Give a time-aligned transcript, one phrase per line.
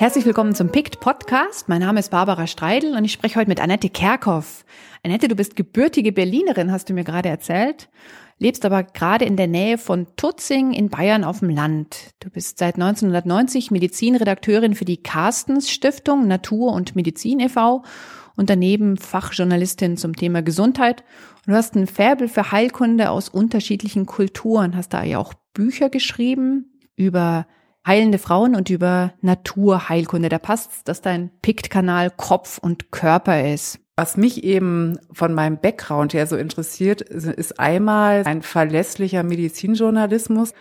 [0.00, 1.68] Herzlich willkommen zum PICT Podcast.
[1.68, 4.64] Mein Name ist Barbara Streidel und ich spreche heute mit Annette Kerkhoff.
[5.04, 7.90] Annette, du bist gebürtige Berlinerin, hast du mir gerade erzählt,
[8.38, 12.14] lebst aber gerade in der Nähe von Tutzing in Bayern auf dem Land.
[12.20, 17.84] Du bist seit 1990 Medizinredakteurin für die Carstens Stiftung Natur und Medizin e.V.
[18.36, 21.04] und daneben Fachjournalistin zum Thema Gesundheit.
[21.44, 25.90] Und du hast ein Färbel für Heilkunde aus unterschiedlichen Kulturen, hast da ja auch Bücher
[25.90, 27.46] geschrieben über
[27.86, 30.28] heilende Frauen und über Naturheilkunde.
[30.28, 33.80] Da passt, dass dein Pikt-Kanal Kopf und Körper ist.
[33.96, 40.54] Was mich eben von meinem Background her so interessiert, ist einmal ein verlässlicher Medizinjournalismus.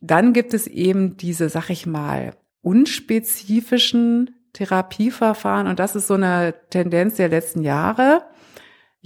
[0.00, 5.68] Dann gibt es eben diese, sag ich mal, unspezifischen Therapieverfahren.
[5.68, 8.22] Und das ist so eine Tendenz der letzten Jahre.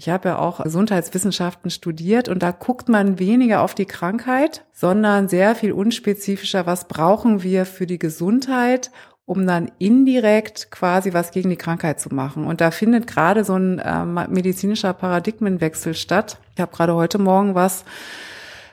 [0.01, 5.29] Ich habe ja auch Gesundheitswissenschaften studiert und da guckt man weniger auf die Krankheit, sondern
[5.29, 8.93] sehr viel unspezifischer, was brauchen wir für die Gesundheit,
[9.27, 12.47] um dann indirekt quasi was gegen die Krankheit zu machen.
[12.47, 16.39] Und da findet gerade so ein äh, medizinischer Paradigmenwechsel statt.
[16.55, 17.85] Ich habe gerade heute Morgen was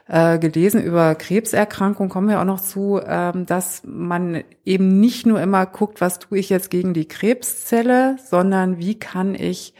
[0.08, 5.42] äh, gelesen über Krebserkrankungen, kommen wir auch noch zu, ähm, dass man eben nicht nur
[5.42, 9.74] immer guckt, was tue ich jetzt gegen die Krebszelle, sondern wie kann ich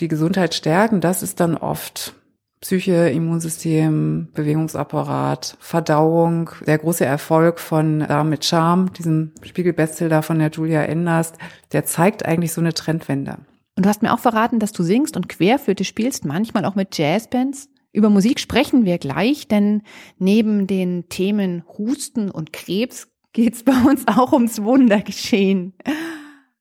[0.00, 2.14] die Gesundheit stärken, das ist dann oft
[2.60, 6.50] Psyche, Immunsystem, Bewegungsapparat, Verdauung.
[6.66, 11.32] Der große Erfolg von da mit Charme, diesem Spiegelbestseller von der Julia Enders,
[11.72, 13.38] der zeigt eigentlich so eine Trendwende.
[13.76, 16.98] Und du hast mir auch verraten, dass du singst und Querflöte spielst, manchmal auch mit
[16.98, 17.70] Jazzbands.
[17.92, 19.82] Über Musik sprechen wir gleich, denn
[20.18, 25.72] neben den Themen Husten und Krebs geht's bei uns auch ums Wundergeschehen.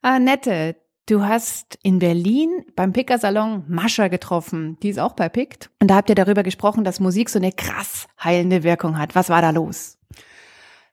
[0.01, 0.77] Annette,
[1.09, 4.77] Du hast in Berlin beim Picker-Salon Mascha getroffen.
[4.83, 5.71] Die ist auch bei Pict.
[5.81, 9.15] Und da habt ihr darüber gesprochen, dass Musik so eine krass heilende Wirkung hat.
[9.15, 9.97] Was war da los?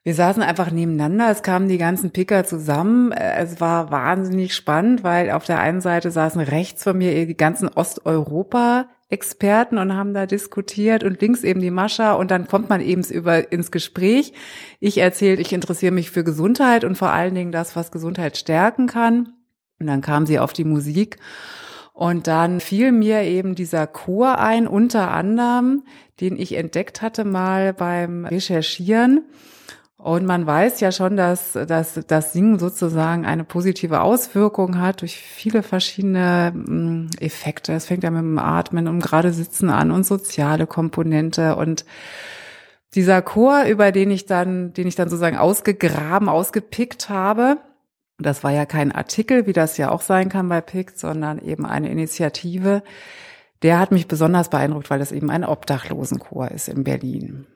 [0.05, 3.13] Wir saßen einfach nebeneinander, es kamen die ganzen Picker zusammen.
[3.13, 7.69] Es war wahnsinnig spannend, weil auf der einen Seite saßen rechts von mir die ganzen
[7.69, 13.05] Osteuropa-Experten und haben da diskutiert und links eben die Mascha und dann kommt man eben
[13.05, 14.33] über ins Gespräch.
[14.81, 18.87] Ich erzählt, ich interessiere mich für Gesundheit und vor allen Dingen das, was Gesundheit stärken
[18.87, 19.36] kann.
[19.79, 21.19] Und dann kam sie auf die Musik.
[21.93, 25.83] Und dann fiel mir eben dieser Chor ein, unter anderem,
[26.21, 29.23] den ich entdeckt hatte mal beim Recherchieren.
[29.97, 35.17] Und man weiß ja schon, dass, dass das Singen sozusagen eine positive Auswirkung hat durch
[35.17, 37.73] viele verschiedene mm, Effekte.
[37.73, 41.87] Es fängt ja mit dem Atmen und gerade Sitzen an und soziale Komponente und
[42.95, 47.57] dieser Chor, über den ich dann, den ich dann sozusagen ausgegraben, ausgepickt habe,
[48.19, 51.67] das war ja kein Artikel, wie das ja auch sein kann bei PICT, sondern eben
[51.67, 52.83] eine Initiative.
[53.63, 57.47] Der hat mich besonders beeindruckt, weil das eben ein Obdachlosenchor ist in Berlin.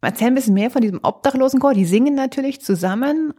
[0.00, 1.74] Erzähl ein bisschen mehr von diesem Obdachlosenchor.
[1.74, 3.34] Die singen natürlich zusammen.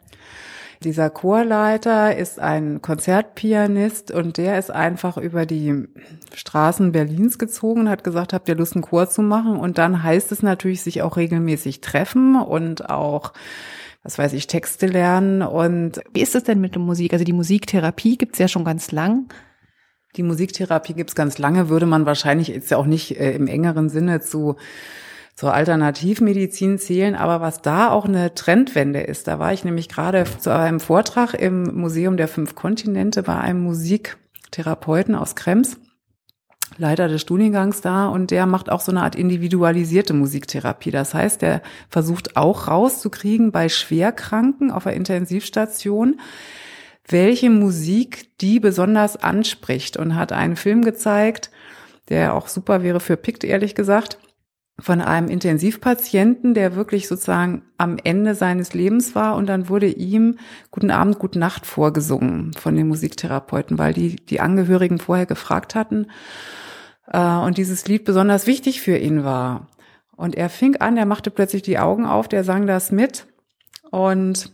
[0.84, 5.88] Dieser Chorleiter ist ein Konzertpianist und der ist einfach über die
[6.34, 9.58] Straßen Berlins gezogen und hat gesagt, habt ihr Lust, einen Chor zu machen?
[9.58, 13.34] Und dann heißt es natürlich, sich auch regelmäßig treffen und auch
[14.04, 15.42] was weiß ich, Texte lernen.
[15.42, 17.14] Und wie ist es denn mit der Musik?
[17.14, 19.32] Also die Musiktherapie gibt's ja schon ganz lang.
[20.16, 23.90] Die Musiktherapie gibt's ganz lange, würde man wahrscheinlich jetzt ja auch nicht äh, im engeren
[23.90, 24.56] Sinne zu
[25.36, 30.26] zur Alternativmedizin zählen, aber was da auch eine Trendwende ist, da war ich nämlich gerade
[30.26, 35.80] zu einem Vortrag im Museum der fünf Kontinente bei einem Musiktherapeuten aus Krems
[36.78, 40.92] Leiter des Studiengangs da und der macht auch so eine Art individualisierte Musiktherapie.
[40.92, 46.20] Das heißt, der versucht auch rauszukriegen bei Schwerkranken auf der Intensivstation,
[47.08, 51.50] welche Musik die besonders anspricht und hat einen Film gezeigt,
[52.10, 54.20] der auch super wäre für Pict, ehrlich gesagt
[54.82, 60.38] von einem Intensivpatienten, der wirklich sozusagen am Ende seines Lebens war und dann wurde ihm
[60.72, 66.08] Guten Abend, Gute Nacht vorgesungen von den Musiktherapeuten, weil die die Angehörigen vorher gefragt hatten
[67.08, 69.68] äh, und dieses Lied besonders wichtig für ihn war.
[70.16, 73.28] Und er fing an, er machte plötzlich die Augen auf, der sang das mit
[73.92, 74.52] und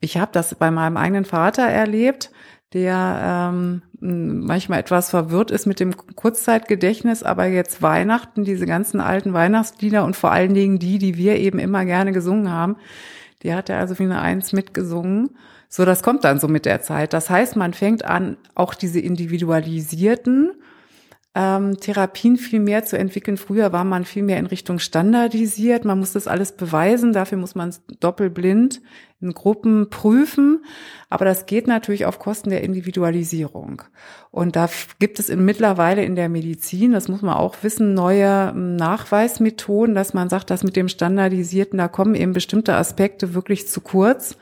[0.00, 2.30] ich habe das bei meinem eigenen Vater erlebt,
[2.74, 9.32] der ähm, manchmal etwas verwirrt ist mit dem Kurzzeitgedächtnis, aber jetzt Weihnachten, diese ganzen alten
[9.32, 12.76] Weihnachtslieder und vor allen Dingen die, die wir eben immer gerne gesungen haben,
[13.42, 15.30] die hat er also wie eine Eins mitgesungen.
[15.70, 17.14] So, das kommt dann so mit der Zeit.
[17.14, 20.52] Das heißt, man fängt an, auch diese individualisierten
[21.36, 23.36] ähm, Therapien viel mehr zu entwickeln.
[23.36, 25.84] Früher war man viel mehr in Richtung standardisiert.
[25.84, 27.12] Man muss das alles beweisen.
[27.12, 28.80] Dafür muss man es doppelblind
[29.20, 30.64] in Gruppen prüfen.
[31.10, 33.82] Aber das geht natürlich auf Kosten der Individualisierung.
[34.30, 34.68] Und da
[35.00, 39.96] gibt es in, mittlerweile in der Medizin, das muss man auch wissen, neue hm, Nachweismethoden,
[39.96, 44.36] dass man sagt, dass mit dem Standardisierten, da kommen eben bestimmte Aspekte wirklich zu kurz.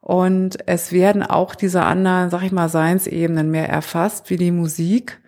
[0.00, 5.20] Und es werden auch diese anderen, sag ich mal, Seinsebenen mehr erfasst, wie die Musik.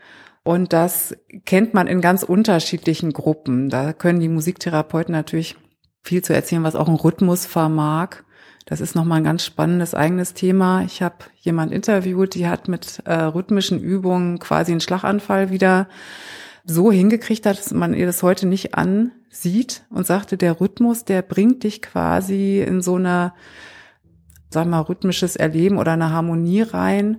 [0.49, 1.15] Und das
[1.45, 3.69] kennt man in ganz unterschiedlichen Gruppen.
[3.69, 5.57] Da können die Musiktherapeuten natürlich
[6.03, 8.23] viel zu erzählen, was auch ein Rhythmus vermag.
[8.65, 10.85] Das ist nochmal ein ganz spannendes eigenes Thema.
[10.85, 15.87] Ich habe jemand interviewt, die hat mit äh, rhythmischen Übungen quasi einen Schlaganfall wieder
[16.65, 21.63] so hingekriegt dass man ihr das heute nicht ansieht und sagte, der Rhythmus, der bringt
[21.63, 23.35] dich quasi in so eine,
[24.49, 27.19] sagen wir mal, rhythmisches Erleben oder eine Harmonie rein.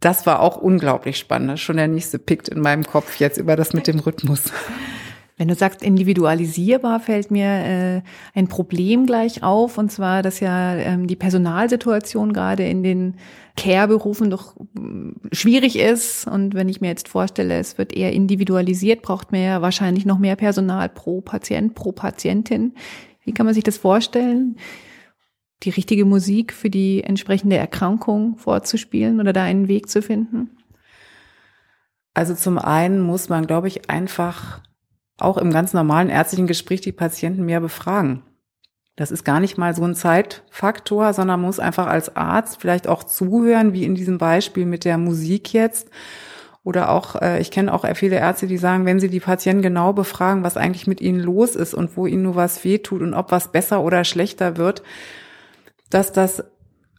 [0.00, 1.60] Das war auch unglaublich spannend.
[1.60, 4.44] Schon der nächste pickt in meinem Kopf jetzt über das mit dem Rhythmus.
[5.36, 8.02] Wenn du sagst individualisierbar, fällt mir äh,
[8.34, 13.14] ein Problem gleich auf, und zwar, dass ja ähm, die Personalsituation gerade in den
[13.56, 16.26] Care-Berufen doch äh, schwierig ist.
[16.26, 20.18] Und wenn ich mir jetzt vorstelle, es wird eher individualisiert, braucht man ja wahrscheinlich noch
[20.18, 22.74] mehr Personal pro Patient, pro Patientin.
[23.24, 24.56] Wie kann man sich das vorstellen?
[25.62, 30.50] Die richtige Musik für die entsprechende Erkrankung vorzuspielen oder da einen Weg zu finden?
[32.14, 34.60] Also zum einen muss man, glaube ich, einfach
[35.18, 38.22] auch im ganz normalen ärztlichen Gespräch die Patienten mehr befragen.
[38.96, 43.04] Das ist gar nicht mal so ein Zeitfaktor, sondern muss einfach als Arzt vielleicht auch
[43.04, 45.88] zuhören, wie in diesem Beispiel mit der Musik jetzt.
[46.64, 49.94] Oder auch, äh, ich kenne auch viele Ärzte, die sagen, wenn sie die Patienten genau
[49.94, 53.30] befragen, was eigentlich mit ihnen los ist und wo ihnen nur was wehtut und ob
[53.30, 54.82] was besser oder schlechter wird,
[55.90, 56.44] dass das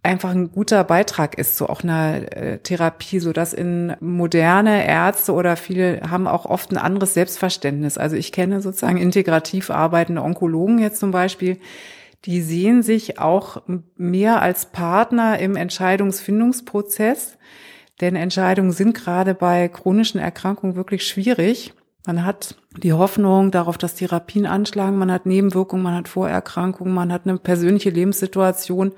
[0.04, 5.34] einfach ein guter Beitrag ist zu auch einer äh, Therapie, so dass in moderne Ärzte
[5.34, 7.98] oder viele haben auch oft ein anderes Selbstverständnis.
[7.98, 11.60] Also ich kenne sozusagen integrativ arbeitende Onkologen jetzt zum Beispiel,
[12.26, 13.62] die sehen sich auch
[13.96, 17.38] mehr als Partner im Entscheidungsfindungsprozess,
[18.00, 21.74] denn Entscheidungen sind gerade bei chronischen Erkrankungen wirklich schwierig.
[22.06, 27.12] Man hat die Hoffnung darauf, dass Therapien anschlagen, man hat Nebenwirkungen, man hat Vorerkrankungen, man
[27.12, 28.94] hat eine persönliche Lebenssituation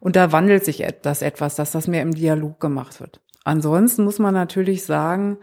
[0.00, 3.20] und da wandelt sich das etwas, dass das mehr im Dialog gemacht wird.
[3.44, 5.38] Ansonsten muss man natürlich sagen,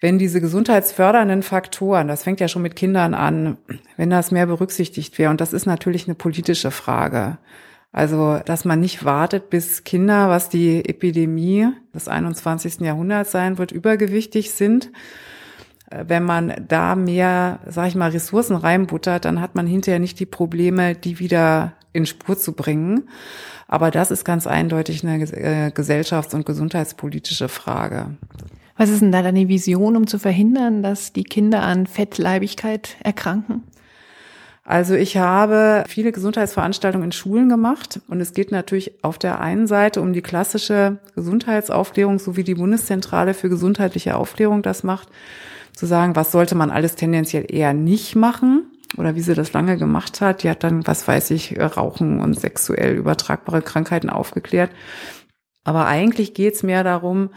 [0.00, 3.58] wenn diese gesundheitsfördernden Faktoren, das fängt ja schon mit Kindern an,
[3.96, 7.38] wenn das mehr berücksichtigt wäre, und das ist natürlich eine politische Frage.
[7.90, 12.80] Also, dass man nicht wartet, bis Kinder, was die Epidemie des 21.
[12.80, 14.92] Jahrhunderts sein wird, übergewichtig sind.
[15.90, 20.26] Wenn man da mehr, sag ich mal, Ressourcen reinbuttert, dann hat man hinterher nicht die
[20.26, 23.08] Probleme, die wieder in Spur zu bringen.
[23.66, 28.16] Aber das ist ganz eindeutig eine äh, gesellschafts- und gesundheitspolitische Frage.
[28.76, 33.64] Was ist denn da deine Vision, um zu verhindern, dass die Kinder an Fettleibigkeit erkranken?
[34.64, 39.66] Also ich habe viele Gesundheitsveranstaltungen in Schulen gemacht und es geht natürlich auf der einen
[39.66, 45.08] Seite um die klassische Gesundheitsaufklärung, so wie die Bundeszentrale für gesundheitliche Aufklärung das macht,
[45.78, 49.76] zu sagen, was sollte man alles tendenziell eher nicht machen oder wie sie das lange
[49.76, 50.42] gemacht hat.
[50.42, 54.72] Die hat dann, was weiß ich, Rauchen und sexuell übertragbare Krankheiten aufgeklärt.
[55.62, 57.30] Aber eigentlich geht's mehr darum,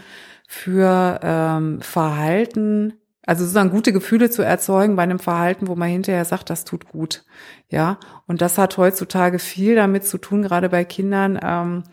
[0.47, 2.93] für ähm, Verhalten,
[3.27, 6.87] also sozusagen gute Gefühle zu erzeugen bei einem Verhalten, wo man hinterher sagt, das tut
[6.87, 7.23] gut.
[7.69, 11.83] Ja, und das hat heutzutage viel damit zu tun, gerade bei Kindern, ähm,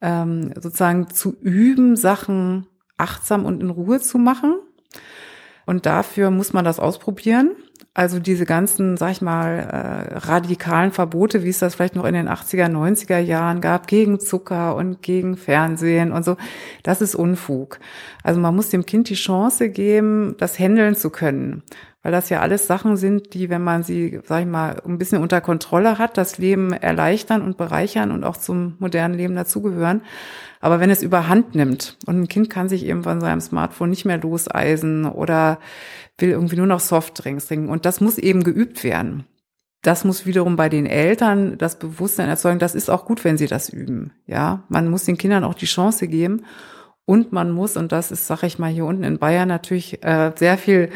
[0.00, 2.66] ähm, sozusagen zu üben, Sachen
[2.96, 4.56] achtsam und in Ruhe zu machen.
[5.66, 7.52] Und dafür muss man das ausprobieren.
[7.96, 12.14] Also diese ganzen, sag ich mal, äh, radikalen Verbote, wie es das vielleicht noch in
[12.14, 16.36] den 80er, 90er Jahren gab, gegen Zucker und gegen Fernsehen und so,
[16.82, 17.78] das ist Unfug.
[18.24, 21.62] Also man muss dem Kind die Chance geben, das handeln zu können.
[22.02, 25.22] Weil das ja alles Sachen sind, die, wenn man sie, sag ich mal, ein bisschen
[25.22, 30.02] unter Kontrolle hat, das Leben erleichtern und bereichern und auch zum modernen Leben dazugehören.
[30.64, 34.06] Aber wenn es überhand nimmt und ein Kind kann sich eben von seinem Smartphone nicht
[34.06, 35.58] mehr loseisen oder
[36.16, 39.26] will irgendwie nur noch Softdrinks trinken und das muss eben geübt werden.
[39.82, 43.46] Das muss wiederum bei den Eltern das Bewusstsein erzeugen, das ist auch gut, wenn sie
[43.46, 44.12] das üben.
[44.26, 46.46] Ja, man muss den Kindern auch die Chance geben
[47.04, 50.32] und man muss, und das ist, sag ich mal, hier unten in Bayern natürlich äh,
[50.34, 50.88] sehr viel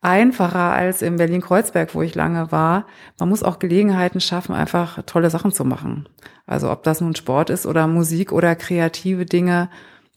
[0.00, 2.86] einfacher als in Berlin-Kreuzberg, wo ich lange war.
[3.18, 6.08] Man muss auch Gelegenheiten schaffen, einfach tolle Sachen zu machen.
[6.46, 9.68] Also ob das nun Sport ist oder Musik oder kreative Dinge,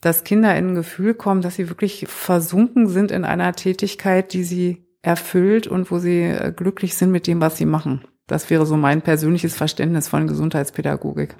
[0.02, 4.44] dass Kinder in ein Gefühl kommen, dass sie wirklich versunken sind in einer Tätigkeit, die
[4.44, 8.04] sie erfüllt und wo sie äh, glücklich sind mit dem, was sie machen.
[8.28, 11.36] Das wäre so mein persönliches Verständnis von Gesundheitspädagogik.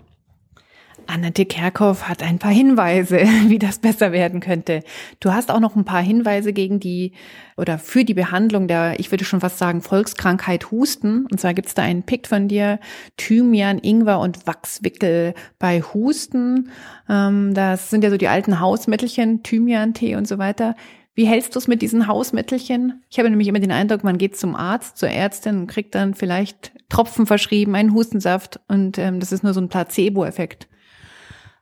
[1.08, 3.18] Annette Kerkhoff hat ein paar Hinweise,
[3.48, 4.82] wie das besser werden könnte.
[5.20, 7.14] Du hast auch noch ein paar Hinweise gegen die
[7.58, 11.26] oder für die Behandlung der, ich würde schon fast sagen, Volkskrankheit Husten.
[11.30, 12.80] Und zwar gibt es da einen Pick von dir,
[13.18, 16.70] Thymian, Ingwer und Wachswickel bei Husten.
[17.10, 20.76] Ähm, das sind ja so die alten Hausmittelchen, Thymian-Tee und so weiter.
[21.16, 23.04] Wie hältst du es mit diesen Hausmittelchen?
[23.10, 26.16] Ich habe nämlich immer den Eindruck, man geht zum Arzt, zur Ärztin und kriegt dann
[26.16, 30.68] vielleicht Tropfen verschrieben, einen Hustensaft und ähm, das ist nur so ein Placebo-Effekt.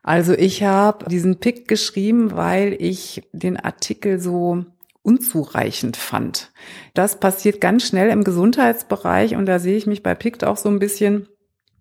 [0.04, 4.66] Also ich habe diesen Pick geschrieben, weil ich den Artikel so
[5.04, 6.52] unzureichend fand.
[6.94, 10.70] Das passiert ganz schnell im Gesundheitsbereich und da sehe ich mich bei PICT auch so
[10.70, 11.28] ein bisschen,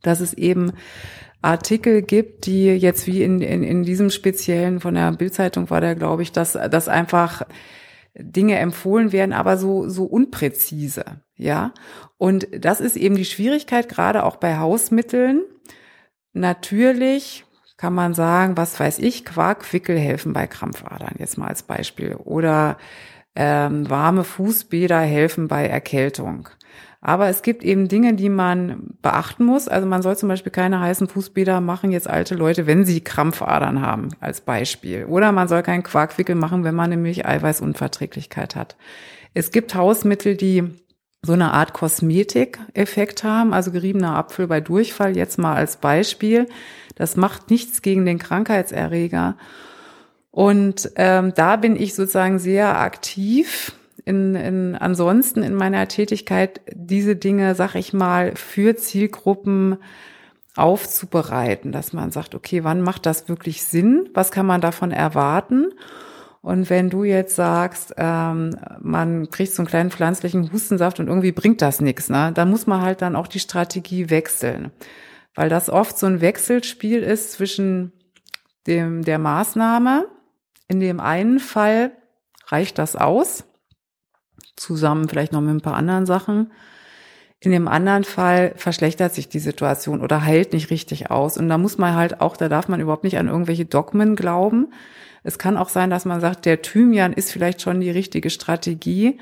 [0.03, 0.73] dass es eben
[1.43, 5.95] Artikel gibt, die jetzt wie in, in, in diesem speziellen von der Bildzeitung war der,
[5.95, 7.43] glaube ich, dass, dass einfach
[8.15, 11.05] Dinge empfohlen werden, aber so, so unpräzise,
[11.37, 11.73] ja.
[12.19, 15.43] Und das ist eben die Schwierigkeit, gerade auch bei Hausmitteln.
[16.33, 17.45] Natürlich
[17.81, 22.15] kann man sagen, was weiß ich, Quarkwickel helfen bei Krampfadern, jetzt mal als Beispiel.
[22.15, 22.77] Oder
[23.35, 26.51] ähm, warme Fußbäder helfen bei Erkältung.
[27.01, 29.67] Aber es gibt eben Dinge, die man beachten muss.
[29.67, 33.81] Also man soll zum Beispiel keine heißen Fußbäder machen, jetzt alte Leute, wenn sie Krampfadern
[33.81, 35.07] haben, als Beispiel.
[35.07, 38.77] Oder man soll keinen Quarkwickel machen, wenn man nämlich Eiweißunverträglichkeit hat.
[39.33, 40.65] Es gibt Hausmittel, die
[41.23, 46.47] so eine Art Kosmetikeffekt haben, also geriebener Apfel bei Durchfall jetzt mal als Beispiel.
[47.01, 49.39] Das macht nichts gegen den Krankheitserreger.
[50.31, 53.73] Und ähm, da bin ich sozusagen sehr aktiv
[54.05, 59.79] in, in ansonsten in meiner Tätigkeit diese Dinge, sag ich mal, für Zielgruppen
[60.57, 64.11] aufzubereiten, dass man sagt, okay, wann macht das wirklich Sinn?
[64.13, 65.73] Was kann man davon erwarten?
[66.43, 71.33] Und wenn du jetzt sagst, ähm, man kriegt so einen kleinen pflanzlichen Hustensaft und irgendwie
[71.33, 74.71] bringt das nichts, ne, dann muss man halt dann auch die Strategie wechseln,
[75.35, 77.93] weil das oft so ein Wechselspiel ist zwischen
[78.67, 80.07] dem der Maßnahme.
[80.69, 81.93] In dem einen Fall
[82.47, 83.45] reicht das aus,
[84.57, 86.53] zusammen vielleicht noch mit ein paar anderen Sachen.
[87.43, 91.39] In dem anderen Fall verschlechtert sich die Situation oder heilt nicht richtig aus.
[91.39, 94.73] Und da muss man halt auch, da darf man überhaupt nicht an irgendwelche Dogmen glauben.
[95.23, 99.19] Es kann auch sein, dass man sagt, der Thymian ist vielleicht schon die richtige Strategie,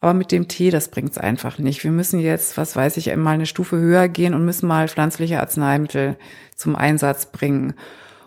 [0.00, 1.84] aber mit dem Tee, das bringt's einfach nicht.
[1.84, 5.40] Wir müssen jetzt, was weiß ich, mal eine Stufe höher gehen und müssen mal pflanzliche
[5.40, 6.16] Arzneimittel
[6.56, 7.74] zum Einsatz bringen.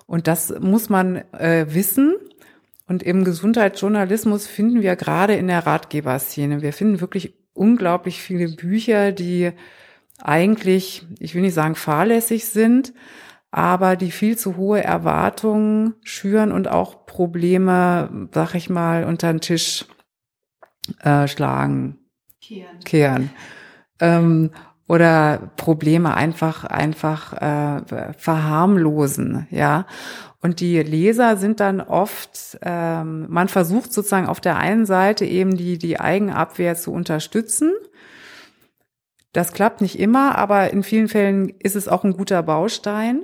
[0.06, 2.16] Und das muss man äh, wissen.
[2.88, 9.12] Und im Gesundheitsjournalismus finden wir gerade in der Ratgeberszene, wir finden wirklich unglaublich viele Bücher,
[9.12, 9.52] die
[10.22, 12.94] eigentlich, ich will nicht sagen fahrlässig sind,
[13.52, 19.42] aber die viel zu hohe Erwartungen schüren und auch Probleme, sag ich mal, unter den
[19.42, 19.86] Tisch
[21.00, 22.00] äh, schlagen,
[22.42, 22.80] kehren.
[22.84, 23.30] kehren.
[24.00, 24.52] Ähm,
[24.88, 29.86] oder Probleme einfach einfach äh, verharmlosen, ja.
[30.42, 35.56] Und die Leser sind dann oft, ähm, man versucht sozusagen auf der einen Seite eben
[35.56, 37.72] die, die Eigenabwehr zu unterstützen.
[39.32, 43.24] Das klappt nicht immer, aber in vielen Fällen ist es auch ein guter Baustein.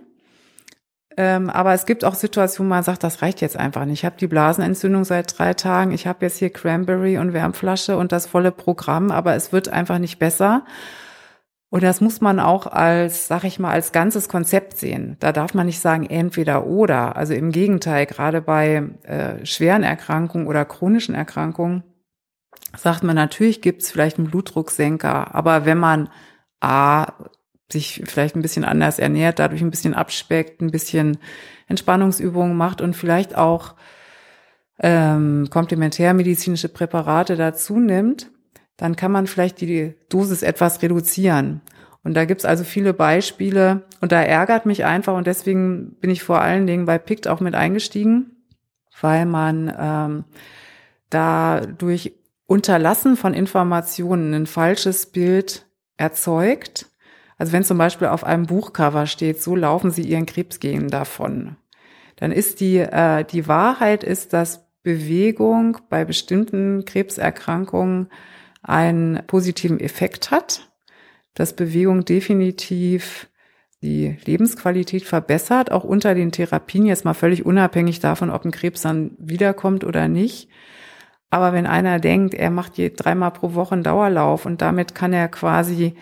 [1.19, 3.99] Ähm, aber es gibt auch Situationen, wo man sagt, das reicht jetzt einfach nicht.
[3.99, 8.13] Ich habe die Blasenentzündung seit drei Tagen, ich habe jetzt hier Cranberry und Wärmflasche und
[8.13, 10.63] das volle Programm, aber es wird einfach nicht besser.
[11.69, 15.17] Und das muss man auch als, sag ich mal, als ganzes Konzept sehen.
[15.19, 17.17] Da darf man nicht sagen entweder oder.
[17.17, 21.83] Also im Gegenteil, gerade bei äh, schweren Erkrankungen oder chronischen Erkrankungen
[22.77, 26.07] sagt man natürlich gibt's vielleicht einen Blutdrucksenker, aber wenn man
[26.61, 27.07] A
[27.71, 31.17] sich vielleicht ein bisschen anders ernährt, dadurch ein bisschen abspeckt, ein bisschen
[31.67, 33.75] Entspannungsübungen macht und vielleicht auch
[34.79, 38.31] ähm, komplementärmedizinische Präparate dazu nimmt,
[38.77, 41.61] dann kann man vielleicht die Dosis etwas reduzieren.
[42.03, 46.23] Und da gibt's also viele Beispiele und da ärgert mich einfach und deswegen bin ich
[46.23, 48.37] vor allen Dingen bei PICT auch mit eingestiegen,
[49.01, 50.23] weil man ähm,
[51.09, 52.13] da durch
[52.45, 56.88] Unterlassen von Informationen ein falsches Bild erzeugt.
[57.39, 61.55] Also wenn zum Beispiel auf einem Buchcover steht, so laufen Sie Ihren Krebsgenen davon,
[62.17, 68.09] dann ist die, äh, die Wahrheit ist, dass Bewegung bei bestimmten Krebserkrankungen
[68.61, 70.69] einen positiven Effekt hat,
[71.33, 73.29] dass Bewegung definitiv
[73.81, 78.81] die Lebensqualität verbessert, auch unter den Therapien, jetzt mal völlig unabhängig davon, ob ein Krebs
[78.81, 80.49] dann wiederkommt oder nicht.
[81.29, 85.13] Aber wenn einer denkt, er macht je dreimal pro Woche einen Dauerlauf und damit kann
[85.13, 85.95] er quasi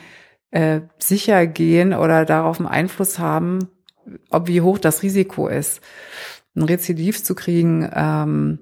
[0.51, 3.69] äh, sicher gehen oder darauf einen Einfluss haben,
[4.29, 5.81] ob wie hoch das Risiko ist,
[6.55, 8.59] ein Rezidiv zu kriegen, ähm,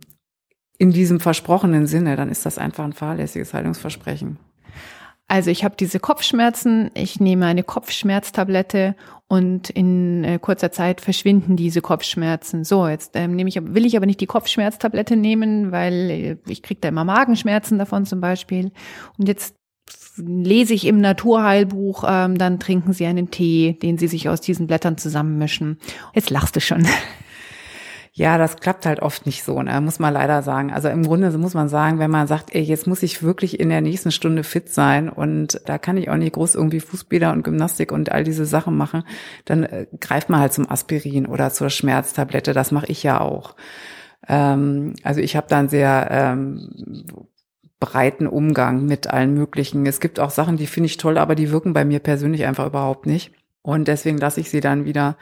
[0.78, 4.38] in diesem versprochenen Sinne, dann ist das einfach ein fahrlässiges Heilungsversprechen.
[5.28, 8.96] Also ich habe diese Kopfschmerzen, ich nehme eine Kopfschmerztablette
[9.28, 12.64] und in äh, kurzer Zeit verschwinden diese Kopfschmerzen.
[12.64, 16.62] So, jetzt ähm, nehme ich, will ich aber nicht die Kopfschmerztablette nehmen, weil äh, ich
[16.62, 18.72] kriege da immer Magenschmerzen davon zum Beispiel.
[19.18, 19.56] Und jetzt
[20.18, 24.68] lese ich im Naturheilbuch, ähm, dann trinken Sie einen Tee, den Sie sich aus diesen
[24.68, 25.80] Blättern zusammenmischen.
[26.14, 26.88] Jetzt lachst du schon.
[28.18, 29.82] Ja, das klappt halt oft nicht so, ne?
[29.82, 30.72] muss man leider sagen.
[30.72, 33.68] Also im Grunde muss man sagen, wenn man sagt, ey, jetzt muss ich wirklich in
[33.68, 37.44] der nächsten Stunde fit sein und da kann ich auch nicht groß irgendwie Fußbäder und
[37.44, 39.04] Gymnastik und all diese Sachen machen,
[39.44, 42.54] dann äh, greift man halt zum Aspirin oder zur Schmerztablette.
[42.54, 43.58] Das mache ich ja auch.
[44.30, 46.70] Ähm, also ich habe dann sehr ähm,
[47.80, 49.86] breiten Umgang mit allen möglichen.
[49.86, 52.68] Es gibt auch Sachen, die finde ich toll, aber die wirken bei mir persönlich einfach
[52.68, 53.32] überhaupt nicht.
[53.62, 55.18] Und deswegen lasse ich sie dann wieder.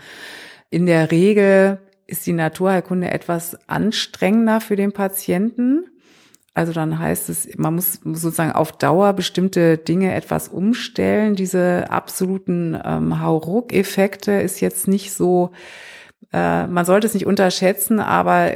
[0.69, 5.85] In der Regel ist die Naturheilkunde etwas anstrengender für den Patienten.
[6.53, 11.35] Also dann heißt es, man muss sozusagen auf Dauer bestimmte Dinge etwas umstellen.
[11.35, 15.51] Diese absoluten ähm, Hauruck-Effekte ist jetzt nicht so,
[16.31, 18.51] äh, man sollte es nicht unterschätzen, aber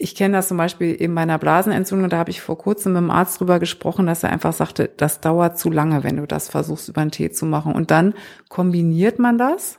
[0.00, 3.10] ich kenne das zum Beispiel in meiner Blasenentzündung, da habe ich vor kurzem mit dem
[3.10, 6.88] Arzt drüber gesprochen, dass er einfach sagte, das dauert zu lange, wenn du das versuchst,
[6.88, 7.74] über einen Tee zu machen.
[7.74, 8.14] Und dann
[8.48, 9.78] kombiniert man das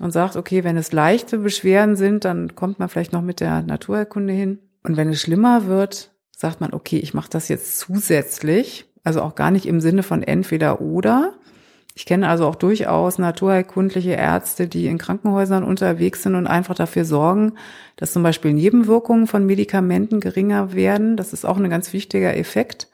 [0.00, 3.62] und sagt, okay, wenn es leichte Beschwerden sind, dann kommt man vielleicht noch mit der
[3.62, 4.58] Naturerkunde hin.
[4.82, 9.36] Und wenn es schlimmer wird, sagt man, okay, ich mache das jetzt zusätzlich, also auch
[9.36, 11.34] gar nicht im Sinne von entweder oder,
[11.98, 17.04] ich kenne also auch durchaus naturheilkundliche Ärzte, die in Krankenhäusern unterwegs sind und einfach dafür
[17.04, 17.54] sorgen,
[17.96, 21.16] dass zum Beispiel Nebenwirkungen von Medikamenten geringer werden.
[21.16, 22.86] Das ist auch ein ganz wichtiger Effekt.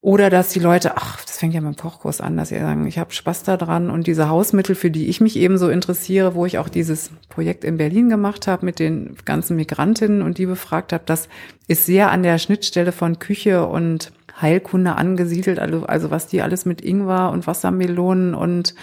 [0.00, 2.86] Oder dass die Leute, ach, das fängt ja mit dem Kochkurs an, dass sie sagen,
[2.86, 6.46] ich habe Spaß daran und diese Hausmittel, für die ich mich eben so interessiere, wo
[6.46, 10.94] ich auch dieses Projekt in Berlin gemacht habe mit den ganzen Migrantinnen und die befragt
[10.94, 11.28] habe, das
[11.68, 16.64] ist sehr an der Schnittstelle von Küche und Heilkunde angesiedelt, also, also was die alles
[16.64, 18.74] mit Ingwer und Wassermelonen und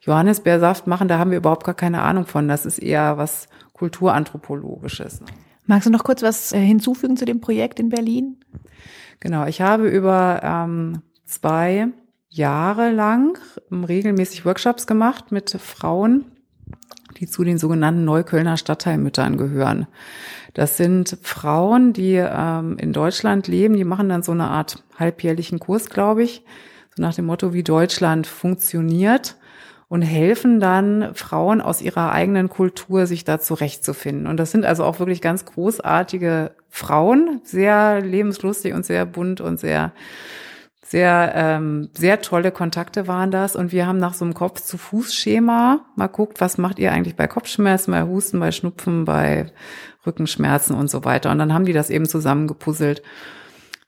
[0.00, 2.48] Johannisbeersaft machen, da haben wir überhaupt gar keine Ahnung von.
[2.48, 5.20] Das ist eher was Kulturanthropologisches.
[5.66, 8.38] Magst du noch kurz was äh, hinzufügen zu dem Projekt in Berlin?
[9.20, 11.88] Genau, ich habe über ähm, zwei
[12.30, 13.38] Jahre lang
[13.70, 16.24] regelmäßig Workshops gemacht mit Frauen,
[17.18, 19.86] die zu den sogenannten Neuköllner Stadtteilmüttern gehören.
[20.54, 25.58] Das sind Frauen, die ähm, in Deutschland leben, die machen dann so eine Art halbjährlichen
[25.58, 26.42] Kurs, glaube ich,
[26.96, 29.36] so nach dem Motto, wie Deutschland funktioniert
[29.88, 34.26] und helfen dann Frauen aus ihrer eigenen Kultur, sich da zurechtzufinden.
[34.26, 39.58] Und das sind also auch wirklich ganz großartige Frauen, sehr lebenslustig und sehr bunt und
[39.58, 39.92] sehr
[40.88, 43.56] sehr, ähm, sehr tolle Kontakte waren das.
[43.56, 47.90] Und wir haben nach so einem Kopf-zu-Fuß-Schema mal guckt, was macht ihr eigentlich bei Kopfschmerzen,
[47.90, 49.52] bei Husten, bei Schnupfen, bei
[50.06, 51.30] Rückenschmerzen und so weiter.
[51.30, 53.02] Und dann haben die das eben zusammengepuzzelt.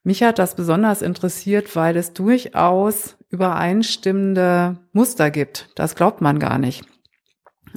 [0.02, 5.70] Mich hat das besonders interessiert, weil es durchaus übereinstimmende Muster gibt.
[5.76, 6.84] Das glaubt man gar nicht.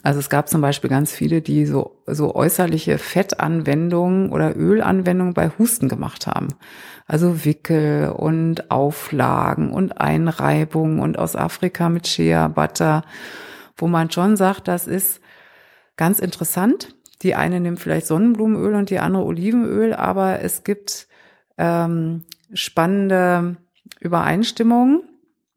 [0.02, 5.50] Also es gab zum Beispiel ganz viele, die so, so äußerliche Fettanwendungen oder Ölanwendungen bei
[5.58, 6.50] Husten gemacht haben.
[7.06, 13.04] Also Wickel und Auflagen und Einreibungen und aus Afrika mit Shea Butter,
[13.78, 15.22] wo man schon sagt, das ist
[15.98, 16.96] ganz interessant.
[17.22, 21.08] Die eine nimmt vielleicht Sonnenblumenöl und die andere Olivenöl, aber es gibt
[21.58, 23.58] ähm, spannende
[24.00, 25.04] Übereinstimmungen.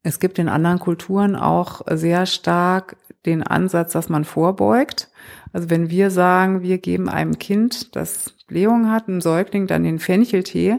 [0.02, 5.10] Es gibt in anderen Kulturen auch sehr stark den Ansatz, dass man vorbeugt.
[5.52, 9.98] Also wenn wir sagen, wir geben einem Kind, das Blähung hat, einem Säugling, dann den
[9.98, 10.78] Fencheltee,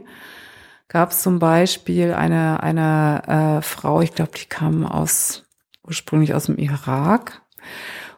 [0.88, 5.44] gab es zum Beispiel eine, eine äh, Frau, ich glaube, die kam aus
[5.86, 7.42] ursprünglich aus dem Irak.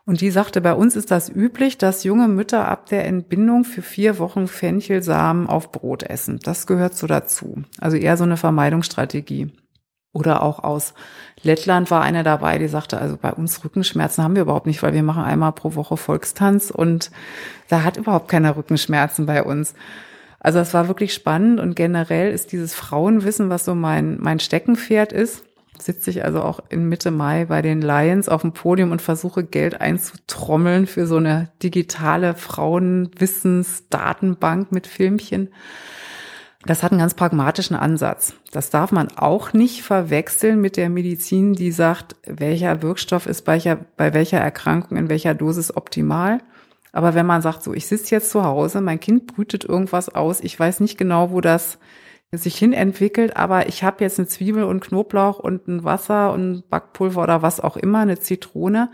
[0.05, 3.83] Und die sagte, bei uns ist das üblich, dass junge Mütter ab der Entbindung für
[3.83, 6.39] vier Wochen Fenchelsamen auf Brot essen.
[6.41, 7.61] Das gehört so dazu.
[7.79, 9.51] Also eher so eine Vermeidungsstrategie.
[10.11, 10.95] Oder auch aus
[11.43, 14.93] Lettland war einer dabei, die sagte, also bei uns Rückenschmerzen haben wir überhaupt nicht, weil
[14.93, 17.11] wir machen einmal pro Woche Volkstanz und
[17.67, 19.75] da hat überhaupt keiner Rückenschmerzen bei uns.
[20.39, 25.11] Also es war wirklich spannend und generell ist dieses Frauenwissen, was so mein, mein Steckenpferd
[25.11, 25.43] ist,
[25.81, 29.43] sitze ich also auch in Mitte Mai bei den Lions auf dem Podium und versuche
[29.43, 35.49] Geld einzutrommeln für so eine digitale Frauenwissensdatenbank mit Filmchen.
[36.65, 38.33] Das hat einen ganz pragmatischen Ansatz.
[38.51, 43.53] Das darf man auch nicht verwechseln mit der Medizin, die sagt, welcher Wirkstoff ist bei
[43.53, 46.39] welcher, bei welcher Erkrankung in welcher Dosis optimal.
[46.91, 50.41] Aber wenn man sagt, so, ich sitze jetzt zu Hause, mein Kind brütet irgendwas aus,
[50.41, 51.79] ich weiß nicht genau, wo das
[52.31, 56.69] sich hin entwickelt, aber ich habe jetzt eine Zwiebel und Knoblauch und ein Wasser und
[56.69, 58.91] Backpulver oder was auch immer, eine Zitrone.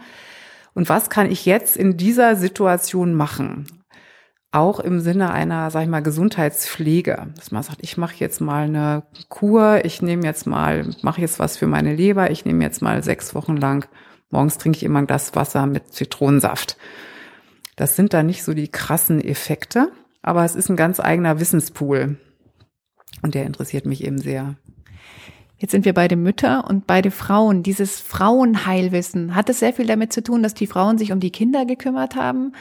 [0.73, 3.67] Und was kann ich jetzt in dieser Situation machen?
[4.51, 7.27] Auch im Sinne einer, sag ich mal, Gesundheitspflege.
[7.35, 11.39] Dass man sagt, ich mache jetzt mal eine Kur, ich nehme jetzt mal, mache jetzt
[11.39, 13.85] was für meine Leber, ich nehme jetzt mal sechs Wochen lang,
[14.29, 16.77] morgens trinke ich immer ein Glas Wasser mit Zitronensaft.
[17.75, 22.17] Das sind da nicht so die krassen Effekte, aber es ist ein ganz eigener Wissenspool.
[23.21, 24.55] Und der interessiert mich eben sehr.
[25.57, 27.63] Jetzt sind wir beide Mütter und beide Frauen.
[27.63, 31.31] Dieses Frauenheilwissen, hat es sehr viel damit zu tun, dass die Frauen sich um die
[31.31, 32.53] Kinder gekümmert haben?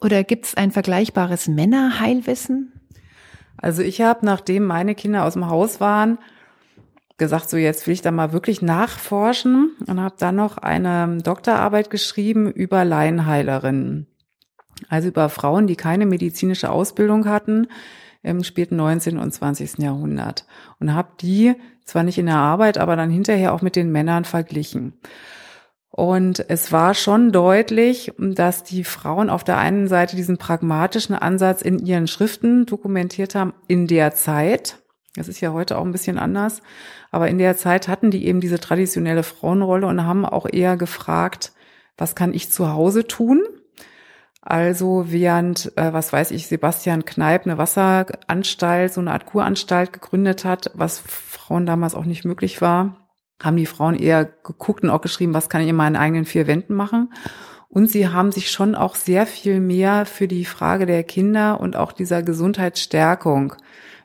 [0.00, 2.72] Oder gibt es ein vergleichbares Männerheilwissen?
[3.58, 6.18] Also ich habe, nachdem meine Kinder aus dem Haus waren,
[7.18, 11.90] gesagt, so jetzt will ich da mal wirklich nachforschen und habe dann noch eine Doktorarbeit
[11.90, 14.06] geschrieben über Laienheilerinnen.
[14.88, 17.68] Also über Frauen, die keine medizinische Ausbildung hatten
[18.22, 19.18] im späten 19.
[19.18, 19.78] und 20.
[19.78, 20.46] Jahrhundert.
[20.78, 24.24] Und habe die zwar nicht in der Arbeit, aber dann hinterher auch mit den Männern
[24.24, 24.94] verglichen.
[25.90, 31.62] Und es war schon deutlich, dass die Frauen auf der einen Seite diesen pragmatischen Ansatz
[31.62, 34.78] in ihren Schriften dokumentiert haben in der Zeit.
[35.16, 36.62] Das ist ja heute auch ein bisschen anders.
[37.10, 41.52] Aber in der Zeit hatten die eben diese traditionelle Frauenrolle und haben auch eher gefragt,
[41.96, 43.42] was kann ich zu Hause tun?
[44.42, 50.44] Also während, äh, was weiß ich, Sebastian Kneip eine Wasseranstalt, so eine Art Kuranstalt gegründet
[50.44, 52.96] hat, was Frauen damals auch nicht möglich war,
[53.42, 56.46] haben die Frauen eher geguckt und auch geschrieben, was kann ich in meinen eigenen vier
[56.46, 57.12] Wänden machen.
[57.68, 61.76] Und sie haben sich schon auch sehr viel mehr für die Frage der Kinder und
[61.76, 63.54] auch dieser Gesundheitsstärkung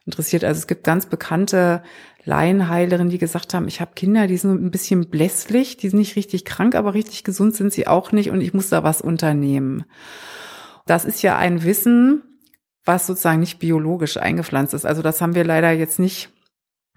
[0.05, 0.43] interessiert.
[0.43, 1.81] Also es gibt ganz bekannte
[2.25, 6.15] Laienheilerinnen, die gesagt haben, ich habe Kinder, die sind ein bisschen blässlich, die sind nicht
[6.15, 9.85] richtig krank, aber richtig gesund sind sie auch nicht und ich muss da was unternehmen.
[10.85, 12.23] Das ist ja ein Wissen,
[12.83, 14.85] was sozusagen nicht biologisch eingepflanzt ist.
[14.85, 16.29] Also das haben wir leider jetzt nicht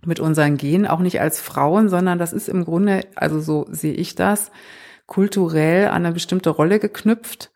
[0.04, 3.94] mit unseren Genen, auch nicht als Frauen, sondern das ist im Grunde, also so sehe
[3.94, 4.50] ich das,
[5.06, 7.52] kulturell an eine bestimmte Rolle geknüpft.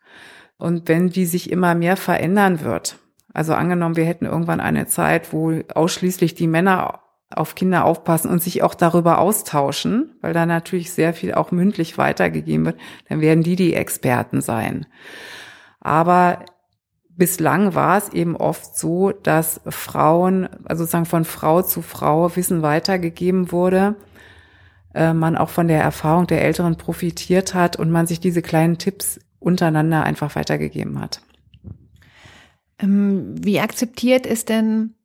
[0.57, 2.97] Und wenn die sich immer mehr verändern wird,
[3.33, 6.99] also angenommen, wir hätten irgendwann eine Zeit, wo ausschließlich die Männer
[7.35, 11.97] auf Kinder aufpassen und sich auch darüber austauschen, weil da natürlich sehr viel auch mündlich
[11.97, 14.85] weitergegeben wird, dann werden die die Experten sein.
[15.79, 16.39] Aber
[17.09, 22.61] bislang war es eben oft so, dass Frauen, also sozusagen von Frau zu Frau Wissen
[22.61, 23.95] weitergegeben wurde,
[24.93, 28.77] äh, man auch von der Erfahrung der Älteren profitiert hat und man sich diese kleinen
[28.77, 31.21] Tipps untereinander einfach weitergegeben hat.
[32.79, 34.95] Ähm, wie akzeptiert ist denn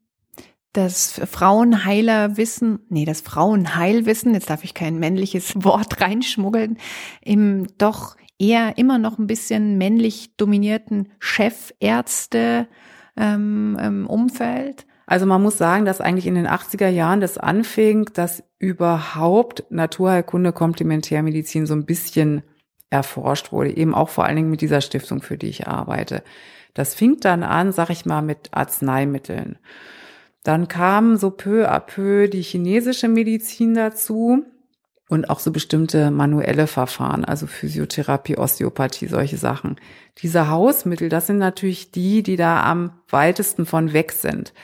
[0.78, 6.78] das Frauenheilerwissen, nee, das Frauenheilwissen, jetzt darf ich kein männliches Wort reinschmuggeln,
[7.20, 12.68] im doch eher immer noch ein bisschen männlich dominierten Chefärzte
[13.16, 14.86] ähm, ähm, Umfeld?
[15.06, 20.52] Also man muss sagen, dass eigentlich in den 80er Jahren das anfing, dass überhaupt Naturheilkunde,
[20.52, 22.42] Komplementärmedizin so ein bisschen
[22.90, 26.22] erforscht wurde, eben auch vor allen Dingen mit dieser Stiftung, für die ich arbeite.
[26.74, 29.58] Das fing dann an, sag ich mal, mit Arzneimitteln.
[30.48, 34.46] Dann kam so peu à peu die chinesische Medizin dazu
[35.06, 39.76] und auch so bestimmte manuelle Verfahren, also Physiotherapie, Osteopathie, solche Sachen.
[40.22, 44.54] Diese Hausmittel, das sind natürlich die, die da am weitesten von weg sind,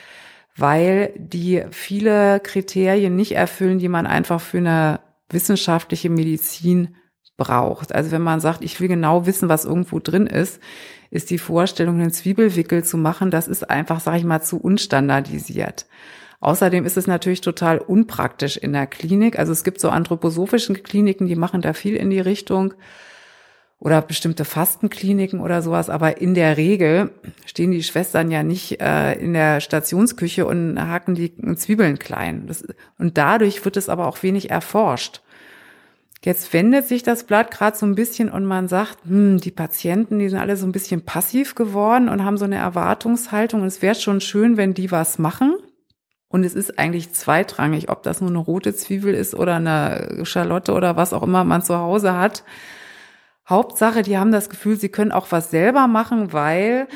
[0.57, 6.95] weil die viele Kriterien nicht erfüllen, die man einfach für eine wissenschaftliche Medizin
[7.37, 7.93] braucht.
[7.93, 10.59] Also wenn man sagt, ich will genau wissen, was irgendwo drin ist,
[11.11, 15.85] ist die Vorstellung, einen Zwiebelwickel zu machen, das ist einfach, sage ich mal, zu unstandardisiert.
[16.39, 19.39] Außerdem ist es natürlich total unpraktisch in der Klinik.
[19.39, 22.73] Also es gibt so anthroposophischen Kliniken, die machen da viel in die Richtung
[23.79, 25.89] oder bestimmte Fastenkliniken oder sowas.
[25.89, 27.11] Aber in der Regel
[27.45, 32.47] stehen die Schwestern ja nicht äh, in der Stationsküche und haken die Zwiebeln klein.
[32.47, 32.63] Das,
[32.97, 35.21] und dadurch wird es aber auch wenig erforscht.
[36.25, 40.17] Jetzt wendet sich das Blatt gerade so ein bisschen und man sagt, hm, die Patienten,
[40.17, 43.61] die sind alle so ein bisschen passiv geworden und haben so eine Erwartungshaltung.
[43.61, 45.55] Und es wäre schon schön, wenn die was machen.
[46.27, 50.73] Und es ist eigentlich zweitrangig, ob das nur eine rote Zwiebel ist oder eine Schalotte
[50.73, 52.43] oder was auch immer man zu Hause hat.
[53.47, 56.87] Hauptsache, die haben das Gefühl, sie können auch was selber machen, weil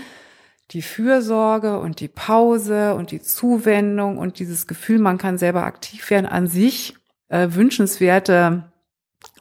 [0.72, 6.10] die Fürsorge und die Pause und die Zuwendung und dieses Gefühl, man kann selber aktiv
[6.10, 6.96] werden, an sich
[7.28, 8.64] äh, wünschenswerte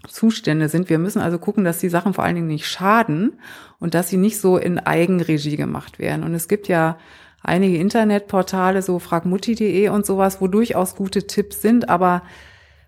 [0.07, 0.89] Zustände sind.
[0.89, 3.41] Wir müssen also gucken, dass die Sachen vor allen Dingen nicht schaden
[3.79, 6.23] und dass sie nicht so in Eigenregie gemacht werden.
[6.23, 6.99] Und es gibt ja
[7.43, 12.23] einige Internetportale, so fragmutti.de und sowas, wo durchaus gute Tipps sind, aber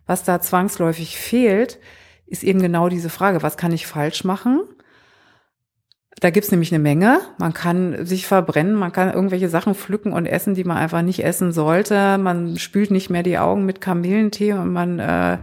[0.06, 1.78] was da zwangsläufig fehlt,
[2.26, 4.62] ist eben genau diese Frage, was kann ich falsch machen?
[6.20, 7.20] Da gibt's nämlich eine Menge.
[7.38, 11.24] Man kann sich verbrennen, man kann irgendwelche Sachen pflücken und essen, die man einfach nicht
[11.24, 12.18] essen sollte.
[12.18, 15.38] Man spült nicht mehr die Augen mit Kamillentee und man äh,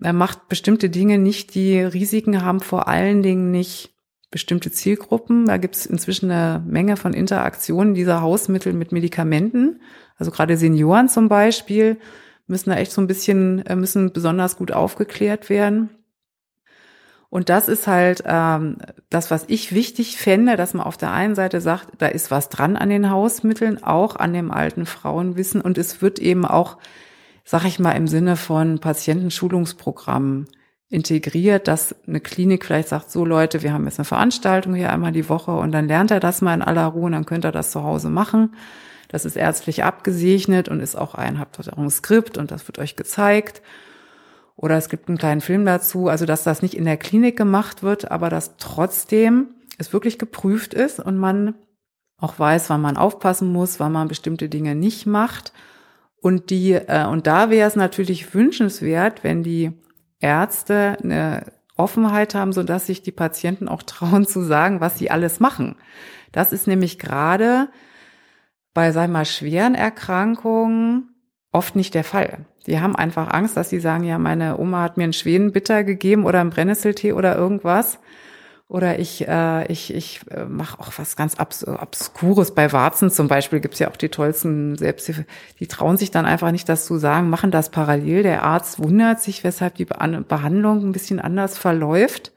[0.00, 3.94] er macht bestimmte Dinge nicht, die Risiken haben, vor allen Dingen nicht
[4.30, 5.46] bestimmte Zielgruppen.
[5.46, 9.80] Da gibt es inzwischen eine Menge von Interaktionen dieser Hausmittel mit Medikamenten.
[10.16, 11.98] Also gerade Senioren zum Beispiel
[12.46, 15.90] müssen da echt so ein bisschen, äh, müssen besonders gut aufgeklärt werden.
[17.30, 18.78] Und das ist halt ähm,
[19.10, 22.48] das, was ich wichtig fände, dass man auf der einen Seite sagt, da ist was
[22.48, 25.60] dran an den Hausmitteln, auch an dem alten Frauenwissen.
[25.60, 26.78] Und es wird eben auch
[27.44, 30.48] sag ich mal, im Sinne von Patientenschulungsprogrammen
[30.88, 35.12] integriert, dass eine Klinik vielleicht sagt, so Leute, wir haben jetzt eine Veranstaltung hier einmal
[35.12, 37.52] die Woche und dann lernt er das mal in aller Ruhe und dann könnt ihr
[37.52, 38.54] das zu Hause machen.
[39.08, 42.78] Das ist ärztlich abgesegnet und ist auch ein, habt auch ein Skript und das wird
[42.78, 43.62] euch gezeigt.
[44.56, 47.82] Oder es gibt einen kleinen Film dazu, also dass das nicht in der Klinik gemacht
[47.82, 51.54] wird, aber dass trotzdem es wirklich geprüft ist und man
[52.18, 55.52] auch weiß, wann man aufpassen muss, wann man bestimmte Dinge nicht macht.
[56.24, 59.72] Und die, äh, und da wäre es natürlich wünschenswert, wenn die
[60.20, 65.10] Ärzte eine Offenheit haben, so dass sich die Patienten auch trauen zu sagen, was sie
[65.10, 65.76] alles machen.
[66.32, 67.68] Das ist nämlich gerade
[68.72, 71.10] bei, wir mal, schweren Erkrankungen
[71.52, 72.46] oft nicht der Fall.
[72.66, 76.24] Die haben einfach Angst, dass sie sagen, ja, meine Oma hat mir einen Schwedenbitter gegeben
[76.24, 77.98] oder einen Brennnesseltee oder irgendwas.
[78.66, 82.54] Oder ich, äh, ich, ich äh, mache auch was ganz Abs Obskures.
[82.54, 85.26] Bei Warzen zum Beispiel gibt's ja auch die tollsten Selbsthilfe.
[85.60, 88.22] Die trauen sich dann einfach nicht, das zu sagen, machen das parallel.
[88.22, 92.32] Der Arzt wundert sich, weshalb die Be Behandlung ein bisschen anders verläuft.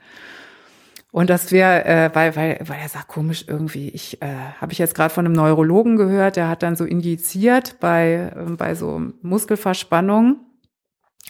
[1.11, 4.27] Und das wäre, äh, weil, weil, weil er sagt, komisch irgendwie, ich äh,
[4.59, 8.51] habe ich jetzt gerade von einem Neurologen gehört, der hat dann so injiziert bei, äh,
[8.51, 10.41] bei so Muskelverspannung.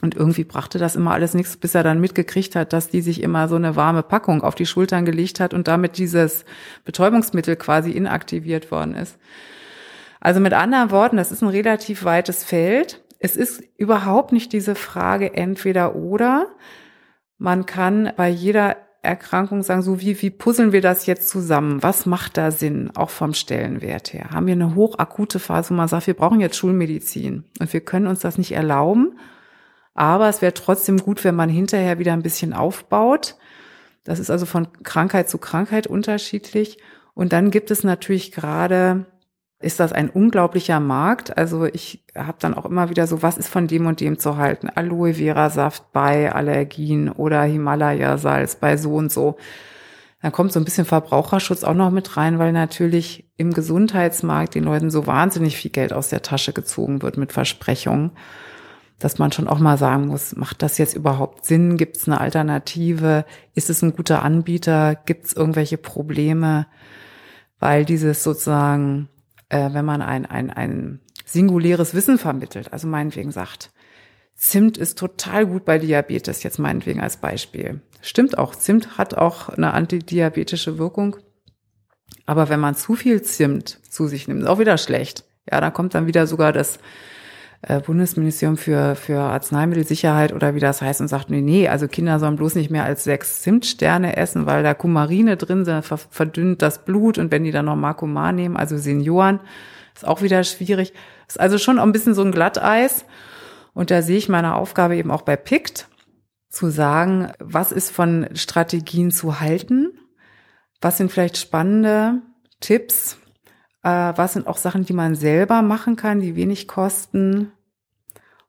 [0.01, 3.23] Und irgendwie brachte das immer alles nichts, bis er dann mitgekriegt hat, dass die sich
[3.23, 6.45] immer so eine warme Packung auf die Schultern gelegt hat und damit dieses
[6.86, 9.17] Betäubungsmittel quasi inaktiviert worden ist.
[10.19, 13.03] Also mit anderen Worten, das ist ein relativ weites Feld.
[13.19, 16.47] Es ist überhaupt nicht diese Frage entweder oder.
[17.39, 21.81] Man kann bei jeder Erkrankung sagen, so wie, wie puzzeln wir das jetzt zusammen?
[21.81, 24.29] Was macht da Sinn, auch vom Stellenwert her?
[24.31, 28.05] Haben wir eine hochakute Phase, wo man sagt, wir brauchen jetzt Schulmedizin und wir können
[28.05, 29.17] uns das nicht erlauben
[29.97, 33.36] aber es wäre trotzdem gut, wenn man hinterher wieder ein bisschen aufbaut.
[34.03, 36.77] Das ist also von Krankheit zu Krankheit unterschiedlich.
[37.15, 39.07] Und dann gibt es natürlich gerade,
[39.60, 41.36] ist das ein unglaublicher Markt.
[41.36, 44.38] Also ich habe dann auch immer wieder so, was ist von dem und dem zu
[44.38, 44.69] halten?
[44.69, 49.38] Aloe Vera Saft bei Allergien oder Himalaya Salz bei so und so.
[50.21, 54.63] Da kommt so ein bisschen Verbraucherschutz auch noch mit rein, weil natürlich im Gesundheitsmarkt den
[54.63, 58.12] Leuten so wahnsinnig viel Geld aus der Tasche gezogen wird mit Versprechungen
[58.99, 61.77] dass man schon auch mal sagen muss, macht das jetzt überhaupt Sinn?
[61.77, 63.25] Gibt es eine Alternative?
[63.53, 64.95] Ist es ein guter Anbieter?
[64.95, 66.67] Gibt es irgendwelche Probleme?
[67.60, 69.10] Weil dieses sozusagen,
[69.49, 73.71] äh, wenn man ein, ein, ein singuläres Wissen vermittelt, also meinetwegen sagt,
[74.36, 77.81] Zimt ist total gut bei Diabetes, jetzt meinetwegen als Beispiel.
[78.01, 81.17] Stimmt auch, Zimt hat auch eine antidiabetische Wirkung.
[82.27, 85.23] Aber wenn man zu viel Zimt zu sich nimmt, ist auch wieder schlecht.
[85.49, 86.79] Ja, dann kommt dann wieder sogar das
[87.61, 92.19] äh, Bundesministerium für, für Arzneimittelsicherheit oder wie das heißt und sagt, nee, nee, also Kinder
[92.19, 96.85] sollen bloß nicht mehr als sechs Zimtsterne essen, weil da Kumarine drin sind, verdünnt das
[96.85, 99.39] Blut und wenn die dann noch Markoman nehmen, also Senioren,
[99.95, 100.93] ist auch wieder schwierig.
[101.27, 103.05] Ist also schon ein bisschen so ein Glatteis.
[103.73, 105.87] Und da sehe ich meine Aufgabe eben auch bei PICT,
[106.49, 109.91] zu sagen, was ist von Strategien zu halten?
[110.81, 112.21] Was sind vielleicht spannende
[112.59, 113.17] Tipps?
[113.88, 117.54] Äh, was sind auch Sachen, die man selber machen kann, die wenig kosten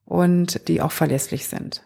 [0.05, 1.85] und die auch verlässlich sind.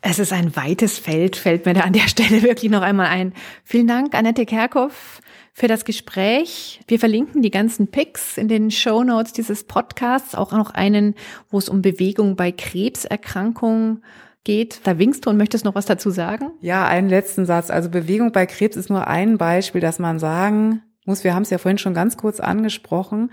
[0.00, 3.34] Es ist ein weites Feld, fällt mir da an der Stelle wirklich noch einmal ein.
[3.64, 5.20] Vielen Dank, Annette Kerkhoff,
[5.52, 6.80] für das Gespräch.
[6.86, 11.16] Wir verlinken die ganzen Pics in den Show Notes dieses Podcasts, auch noch einen,
[11.50, 14.02] wo es um Bewegung bei Krebserkrankungen
[14.44, 14.80] geht.
[14.84, 16.52] Da winkst du und möchtest noch was dazu sagen?
[16.62, 17.68] Ja, einen letzten Satz.
[17.68, 21.50] Also Bewegung bei Krebs ist nur ein Beispiel, dass man sagen muss, wir haben es
[21.50, 23.32] ja vorhin schon ganz kurz angesprochen,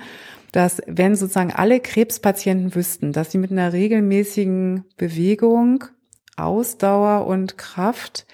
[0.52, 5.84] dass wenn sozusagen alle Krebspatienten wüssten, dass sie mit einer regelmäßigen Bewegung,
[6.38, 8.26] Ausdauer und Kraft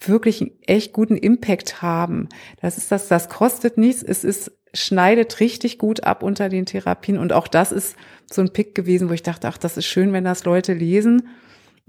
[0.00, 2.28] wirklich einen echt guten Impact haben.
[2.60, 4.02] Das ist das, das kostet nichts.
[4.02, 7.18] Es ist, schneidet richtig gut ab unter den Therapien.
[7.18, 7.96] Und auch das ist
[8.30, 11.28] so ein Pick gewesen, wo ich dachte, ach, das ist schön, wenn das Leute lesen.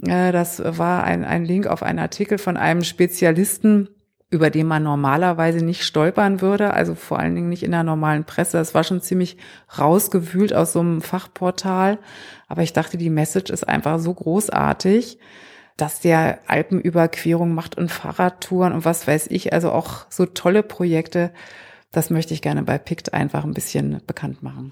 [0.04, 3.90] Äh, das war ein, ein Link auf einen Artikel von einem Spezialisten,
[4.32, 8.24] über den man normalerweise nicht stolpern würde, also vor allen Dingen nicht in der normalen
[8.24, 8.58] Presse.
[8.58, 9.38] Das war schon ziemlich
[9.78, 12.00] rausgewühlt aus so einem Fachportal.
[12.48, 15.20] Aber ich dachte, die Message ist einfach so großartig,
[15.76, 21.32] dass der Alpenüberquerung macht und Fahrradtouren und was weiß ich, also auch so tolle Projekte.
[21.92, 24.72] Das möchte ich gerne bei PICT einfach ein bisschen bekannt machen.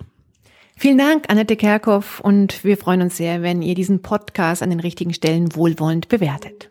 [0.78, 4.80] Vielen Dank, Annette Kerkhoff, und wir freuen uns sehr, wenn ihr diesen Podcast an den
[4.80, 6.69] richtigen Stellen wohlwollend bewertet.